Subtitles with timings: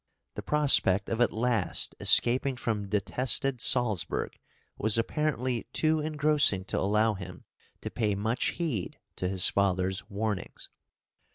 [0.33, 4.35] The prospect of at last escaping from detested Salzburg
[4.75, 7.45] was apparently too engrossing to allow him
[7.81, 10.69] to pay much heed to his father's warnings.